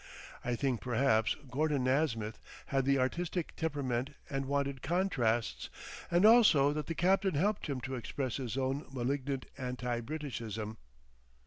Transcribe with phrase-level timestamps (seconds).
[0.43, 5.69] I think perhaps Gordon Nasmyth had the artistic temperament and wanted contrasts,
[6.09, 10.77] and also that the captain helped him to express his own malignant Anti Britishism.